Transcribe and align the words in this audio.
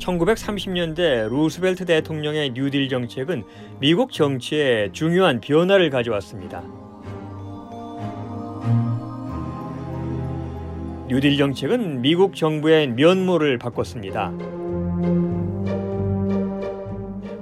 1930년대 0.00 1.28
루스벨트 1.28 1.84
대통령의 1.84 2.50
뉴딜 2.50 2.88
정책은 2.88 3.44
미국 3.78 4.12
정치에 4.12 4.90
중요한 4.92 5.40
변화를 5.40 5.90
가져왔습니다. 5.90 6.62
뉴딜 11.08 11.36
정책은 11.36 12.02
미국 12.02 12.34
정부의 12.34 12.88
면모를 12.88 13.58
바꿨습니다. 13.58 14.32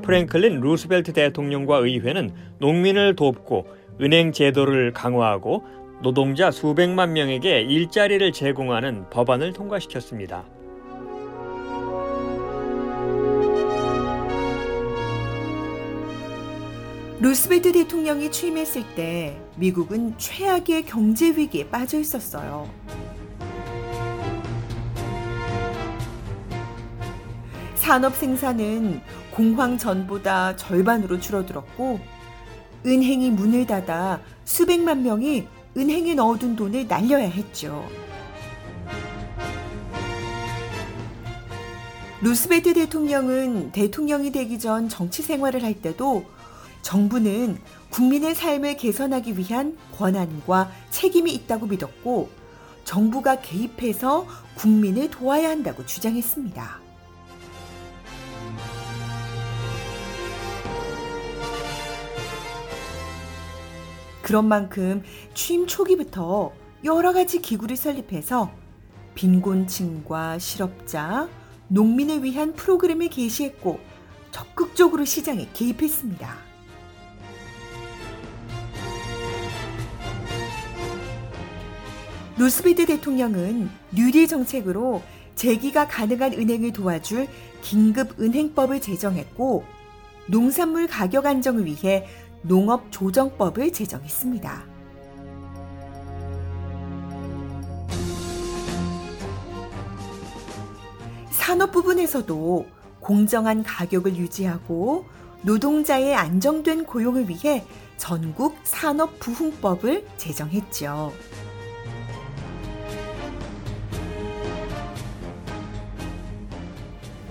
프랭클린 0.03 0.61
루스벨트 0.61 1.13
대통령과 1.13 1.79
의회는 1.79 2.31
농민을 2.59 3.15
돕고 3.15 3.67
은행 4.01 4.33
제도를 4.33 4.93
강화하고 4.93 5.65
노동자 6.03 6.51
수백만 6.51 7.13
명에게 7.13 7.61
일자리를 7.61 8.33
제공하는 8.33 9.11
법안을 9.11 9.53
통과시켰습니다. 9.53 10.45
루스벨트 17.21 17.73
대통령이 17.73 18.31
취임했을 18.31 18.85
때 18.95 19.41
미국은 19.57 20.17
최악의 20.19 20.87
경제 20.87 21.31
위기에 21.31 21.69
빠져 21.69 21.99
있었어요. 21.99 22.71
산업 27.75 28.15
생산은 28.15 29.01
공황 29.33 29.77
전보다 29.79 30.55
절반으로 30.55 31.19
줄어들었고 31.19 31.99
은행이 32.87 33.33
문을 33.33 33.67
닫아 33.67 34.21
수백만 34.45 35.03
명이 35.03 35.49
은행에 35.77 36.15
넣어둔 36.15 36.55
돈을 36.55 36.87
날려야 36.87 37.29
했죠. 37.29 37.85
루스벨트 42.21 42.75
대통령은 42.75 43.73
대통령이 43.73 44.31
되기 44.31 44.61
전 44.61 44.89
정치 44.89 45.23
생활을 45.23 45.65
할 45.65 45.75
때도 45.75 46.38
정부는 46.89 47.59
국민의 47.91 48.35
삶을 48.35 48.79
개선하기 48.79 49.37
위한 49.37 49.77
권한과 49.99 50.73
책임이 50.89 51.31
있다고 51.35 51.67
믿었고 51.67 52.31
정부가 52.85 53.43
개입해서 53.43 54.27
국민을 54.55 55.11
도와야 55.11 55.51
한다고 55.51 55.85
주장했습니다. 55.85 56.81
그런 64.23 64.49
만큼 64.49 65.03
취임 65.35 65.67
초기부터 65.67 66.55
여러 66.85 67.13
가지 67.13 67.43
기구를 67.43 67.77
설립해서 67.77 68.51
빈곤층과 69.15 70.39
실업자, 70.39 71.29
농민을 71.69 72.25
위한 72.25 72.55
프로그램을 72.55 73.11
개시했고 73.11 73.79
적극적으로 74.31 75.05
시장에 75.05 75.51
개입했습니다. 75.53 76.48
루스벨트 82.39 82.87
대통령은 82.87 83.69
뉴딜 83.91 84.29
정책으로 84.29 85.03
재기가 85.35 85.89
가능한 85.89 86.35
은행을 86.35 86.73
도와줄 86.73 87.27
긴급 87.63 88.21
은행법을 88.21 88.81
제정했고 88.81 89.65
농산물 90.29 90.87
가격 90.87 91.27
안정을 91.27 91.65
위해 91.65 92.07
농업 92.43 92.93
조정법을 92.93 93.73
제정했습니다. 93.73 94.67
산업 101.31 101.73
부분에서도 101.73 102.67
공정한 103.01 103.65
가격을 103.65 104.17
유지하고 104.17 105.07
노동자의 105.43 106.15
안정된 106.15 106.85
고용을 106.85 107.29
위해 107.29 107.65
전국 107.97 108.57
산업 108.63 109.19
부흥법을 109.19 110.07
제정했죠. 110.19 111.13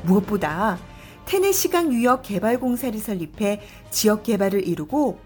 무엇보다 0.08 0.80
테네시강 1.26 1.94
유역 1.94 2.24
개발 2.24 2.60
공사를 2.60 2.98
설립해 2.98 3.62
지역 3.92 4.24
개발을 4.24 4.66
이루고 4.66 5.20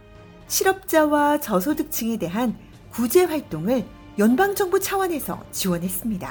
실업자와 0.47 1.39
저소득층에 1.39 2.17
대한 2.17 2.57
구제 2.89 3.23
활동을 3.23 3.85
연방 4.17 4.55
정부 4.55 4.79
차원에서 4.79 5.41
지원했습니다. 5.51 6.29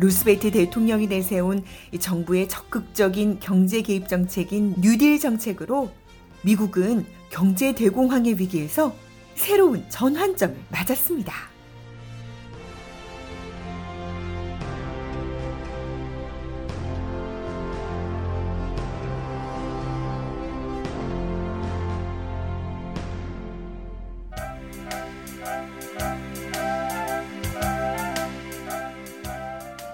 루스베트 0.00 0.52
대통령이 0.52 1.08
내세운 1.08 1.64
정부의 1.98 2.48
적극적인 2.48 3.40
경제 3.40 3.82
개입 3.82 4.06
정책인 4.06 4.76
뉴딜 4.78 5.18
정책으로 5.18 5.90
미국은 6.42 7.04
경제 7.30 7.74
대공황의 7.74 8.38
위기에서 8.38 8.94
새로운 9.38 9.84
전환점을 9.88 10.56
맞았습니다. 10.68 11.32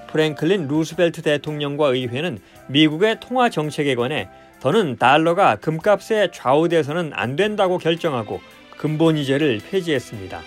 프랭클린 0.09 0.69
루스벨트 0.69 1.21
대통령과 1.23 1.89
의회는 1.89 2.39
미국의 2.69 3.21
통화 3.21 3.51
정책에 3.51 3.95
관해 3.95 4.29
더는 4.61 4.97
달러가 4.97 5.57
금값에 5.57 6.31
좌우돼서는 6.33 7.11
안 7.13 7.37
된다고 7.37 7.77
결정하고 7.77 8.41
금본위제를 8.85 9.61
폐지했습니다. 9.71 10.43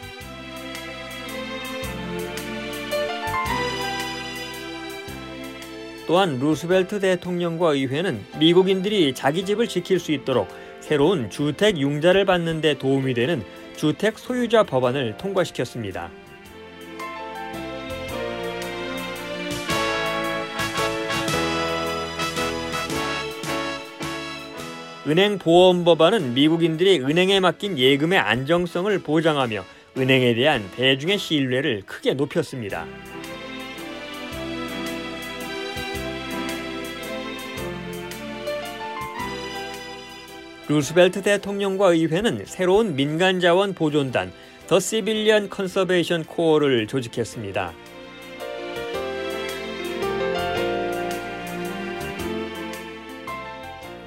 또한 6.06 6.38
루스벨트 6.40 7.00
대통령과 7.00 7.74
의회는 7.74 8.24
미국인들이 8.40 9.16
자기 9.16 9.44
집을 9.44 9.68
지킬 9.68 10.00
수 10.00 10.12
있도록 10.12 10.48
새로운 10.82 11.32
주택 11.32 11.80
융자를 11.80 12.26
받는 12.26 12.62
데 12.62 12.78
도움이 12.78 13.16
되는 13.16 13.44
주택 13.76 14.20
소유자 14.20 14.62
법안을 14.62 15.18
통과시켰습니다. 15.18 16.12
은행 25.08 25.40
보험 25.40 25.86
법안은 25.86 26.34
미국인들이 26.34 27.00
은행에 27.00 27.40
맡긴 27.40 27.78
예금의 27.78 28.20
안정성을 28.20 29.00
보장하며 29.00 29.64
은행에 29.98 30.36
대한 30.36 30.70
대중의 30.76 31.18
신뢰를 31.18 31.84
크게 31.86 32.14
높였습니다. 32.14 32.86
루스벨트 40.68 41.22
대통령과 41.22 41.94
의회는 41.94 42.44
새로운 42.46 42.98
민간 42.98 43.40
자원 43.40 43.74
보존단 43.74 44.34
the 44.68 44.82
Civilian 44.82 45.50
Conservation 45.50 46.26
Corps를 46.26 46.88
조직했습니다. 46.88 47.72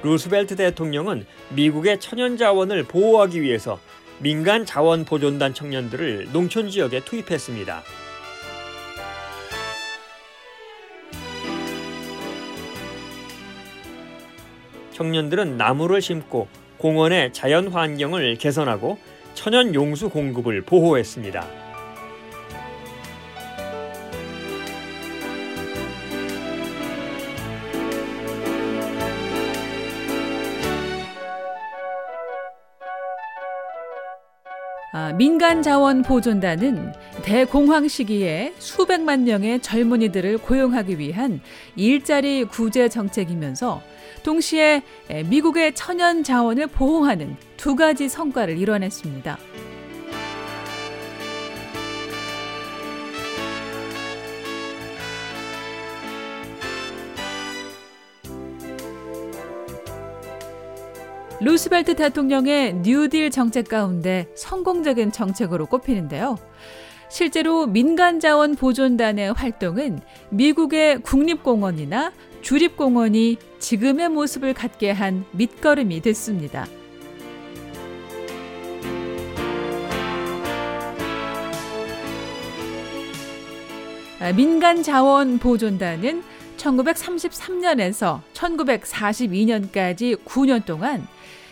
루스벨트 0.03 0.55
대통령은 0.55 1.25
미국의 1.49 1.99
천연 1.99 2.37
자원을 2.37 2.83
보호하기 2.83 3.41
위해서 3.41 3.79
민간 4.19 4.65
자원 4.65 5.05
보존단 5.05 5.53
청년들을 5.53 6.29
농촌 6.31 6.69
지역에 6.69 7.01
투입했습니다. 7.01 7.83
청년들은 14.91 15.57
나무를 15.57 16.01
심고 16.01 16.47
공원의 16.77 17.33
자연 17.33 17.67
환경을 17.67 18.35
개선하고 18.35 18.99
천연 19.33 19.73
용수 19.73 20.09
공급을 20.09 20.61
보호했습니다. 20.61 21.70
아, 34.93 35.13
민간 35.13 35.61
자원 35.61 36.01
보존단은 36.01 36.91
대공황 37.23 37.87
시기에 37.87 38.53
수백만 38.57 39.23
명의 39.23 39.61
젊은이들을 39.61 40.39
고용하기 40.39 40.99
위한 40.99 41.39
일자리 41.77 42.43
구제 42.43 42.89
정책이면서 42.89 43.81
동시에 44.23 44.83
미국의 45.27 45.75
천연 45.75 46.25
자원을 46.25 46.67
보호하는 46.67 47.37
두 47.55 47.77
가지 47.77 48.09
성과를 48.09 48.57
이뤄냈습니다. 48.57 49.37
루스벨트 61.43 61.95
대통령의 61.95 62.75
뉴딜 62.83 63.31
정책 63.31 63.67
가운데 63.67 64.27
성공적인 64.35 65.11
정책으로 65.11 65.65
꼽히는데요. 65.65 66.37
실제로 67.09 67.65
민간 67.65 68.19
자원 68.19 68.55
보존단의 68.55 69.33
활동은 69.33 70.01
미국의 70.29 71.01
국립공원이나 71.01 72.13
주립공원이 72.41 73.37
지금의 73.57 74.09
모습을 74.09 74.53
갖게 74.53 74.91
한 74.91 75.25
밑거름이 75.31 76.01
됐습니다. 76.01 76.67
아, 84.19 84.31
민간 84.33 84.83
자원 84.83 85.39
보존단은 85.39 86.21
1933년에서 86.57 88.21
1942년까지 88.33 90.23
9년 90.23 90.63
동안 90.63 91.07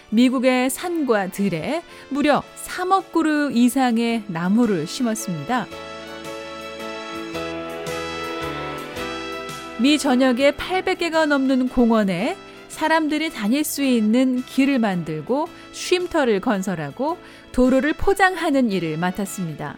미국의 0.09 0.69
산과 0.69 1.29
들에 1.29 1.81
무려 2.09 2.43
3억 2.65 3.11
그루 3.11 3.51
이상의 3.51 4.23
나무를 4.27 4.87
심었습니다. 4.87 5.67
미 9.79 9.97
전역에 9.97 10.51
800개가 10.51 11.25
넘는 11.25 11.69
공원에 11.69 12.35
사람들이 12.67 13.29
다닐 13.29 13.63
수 13.63 13.83
있는 13.83 14.43
길을 14.43 14.79
만들고 14.79 15.47
쉼터를 15.71 16.39
건설하고 16.41 17.17
도로를 17.51 17.93
포장하는 17.93 18.71
일을 18.71 18.97
맡았습니다. 18.97 19.77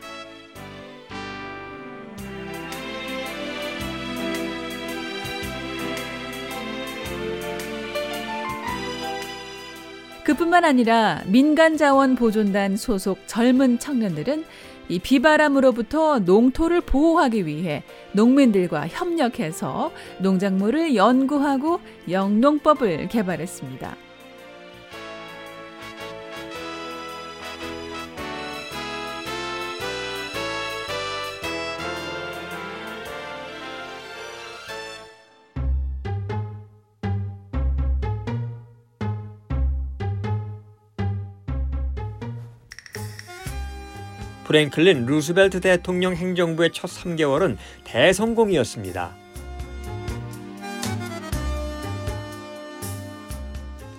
그뿐만 10.24 10.66
아니라 10.66 11.22
민간자원보존단 11.28 12.78
소속 12.78 13.20
젊은 13.28 13.80
청년들은 13.80 14.46
이 14.90 15.00
비바람으로부터 15.00 16.20
농토를 16.20 16.82
보호하기 16.82 17.46
위해 17.46 17.84
농민들과 18.12 18.88
협력해서 18.88 19.92
농작물을 20.20 20.96
연구하고 20.96 21.80
영농법을 22.10 23.08
개발했습니다. 23.08 23.96
프랭클린 44.46 45.06
루스벨트 45.06 45.62
대통령 45.62 46.16
행정부의 46.16 46.72
첫 46.74 46.90
3개월은 46.90 47.58
대성공이었습니다. 47.84 49.22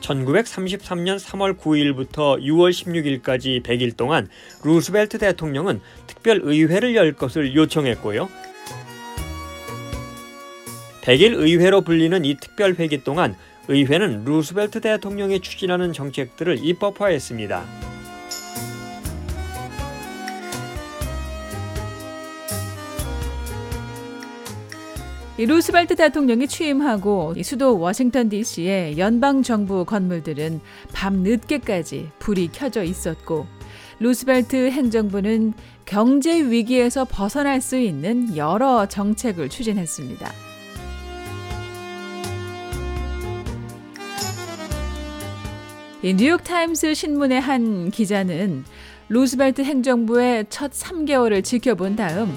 1933년 0.03 1.19
3월 1.19 1.57
9일부터 1.57 2.41
6월 2.43 2.71
16일까지 2.71 3.63
100일 3.63 3.97
동안 3.97 4.29
루스벨트 4.65 5.19
대통령은 5.19 5.81
특별 6.07 6.41
의회를 6.43 6.95
열 6.95 7.13
것을 7.13 7.55
요청했고요. 7.55 8.29
100일 11.03 11.35
의회로 11.35 11.81
불리는 11.81 12.25
이 12.25 12.37
특별 12.37 12.75
회기 12.75 13.03
동안 13.03 13.37
의회는 13.69 14.25
루스벨트 14.25 14.81
대통령이 14.81 15.41
추진하는 15.41 15.93
정책들을 15.93 16.65
입법화했습니다. 16.65 17.92
루스벨트 25.47 25.97
대통령이 25.97 26.47
취임하고 26.47 27.35
수도 27.43 27.79
워싱턴 27.79 28.29
DC의 28.29 28.99
연방 28.99 29.43
정부 29.43 29.85
건물들은 29.85 30.61
밤 30.93 31.23
늦게까지 31.23 32.11
불이 32.19 32.51
켜져 32.53 32.85
있었고 32.85 33.47
루스벨트 33.99 34.71
행정부는 34.71 35.55
경제 35.85 36.41
위기에서 36.43 37.05
벗어날 37.05 37.61
수 37.61 37.79
있는 37.79 38.37
여러 38.37 38.87
정책을 38.87 39.49
추진했습니다. 39.49 40.31
뉴욕타임스 46.05 46.95
신문의 46.95 47.41
한 47.41 47.91
기자는 47.91 48.65
루스벨트 49.09 49.63
행정부의 49.63 50.47
첫 50.51 50.73
3개월을 50.73 51.45
지켜본 51.45 51.97
다음 51.97 52.33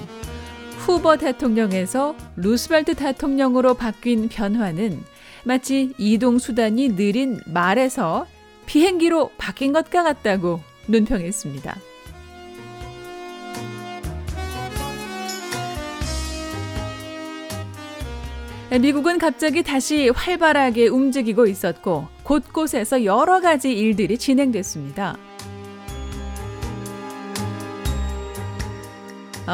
후보 0.86 1.16
대통령에서 1.16 2.14
루스벨트 2.36 2.94
대통령으로 2.94 3.74
바뀐 3.74 4.28
변화는 4.28 5.02
마치 5.42 5.92
이동 5.98 6.38
수단이 6.38 6.94
느린 6.94 7.40
말에서 7.44 8.28
비행기로 8.66 9.32
바뀐 9.36 9.72
것과 9.72 10.04
같다고 10.04 10.60
논평했습니다. 10.86 11.76
미국은 18.80 19.18
갑자기 19.18 19.64
다시 19.64 20.08
활발하게 20.08 20.86
움직이고 20.86 21.48
있었고 21.48 22.06
곳곳에서 22.22 23.04
여러 23.04 23.40
가지 23.40 23.72
일들이 23.72 24.18
진행됐습니다. 24.18 25.16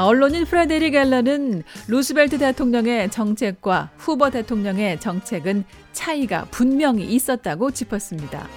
언론인 0.01 0.47
프레데릭 0.47 0.95
앨런은 0.95 1.65
루스벨트 1.87 2.39
대통령의 2.39 3.11
정책과 3.11 3.91
후버 3.99 4.31
대통령의 4.31 4.99
정책은 4.99 5.65
차이가 5.93 6.47
분명히 6.51 7.05
있었다고 7.05 7.73
짚었습니다. 7.73 8.49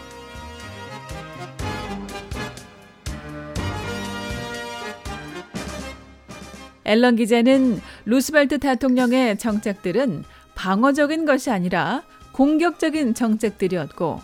앨런 6.86 7.16
기자는 7.18 7.82
루스벨트 8.06 8.60
대통령의 8.60 9.38
정책들은 9.38 10.24
방어적인 10.54 11.26
것이 11.26 11.50
아니라 11.50 12.04
공격적인 12.32 13.14
정책들이었고 13.14 14.22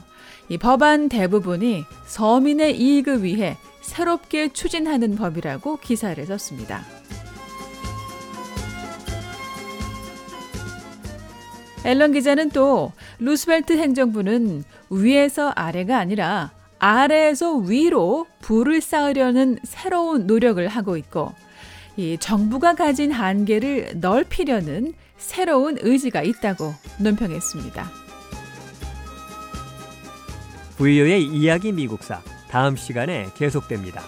이 0.48 0.58
법안 0.58 1.10
대부분이 1.10 1.84
서민의 2.06 2.80
이익을 2.80 3.24
위해 3.24 3.58
새롭게 3.82 4.54
추진하는 4.54 5.16
법이라고 5.16 5.78
기사를 5.78 6.24
썼습니다. 6.26 7.01
앨런 11.84 12.12
기자는 12.14 12.50
또 12.50 12.92
루스벨트 13.20 13.74
행정부는 13.74 14.64
위에서 14.90 15.50
아래가 15.50 15.98
아니라 15.98 16.52
아래에서 16.80 17.58
위로 17.58 18.28
불을 18.42 18.82
쌓으려는 18.82 19.60
새로운 19.64 20.28
노력을 20.28 20.66
하고 20.68 20.98
있고 20.98 21.34
이 21.98 22.18
정부가 22.20 22.76
가진 22.76 23.12
한계를 23.12 23.94
넓히려는 23.96 24.94
새로운 25.18 25.78
의지가 25.80 26.24
있다고 26.24 26.74
논평했습니다. 27.00 27.90
부유의 30.78 31.26
이야기 31.26 31.72
미국사 31.72 32.22
다음 32.50 32.76
시간에 32.76 33.28
계속됩니다. 33.36 34.02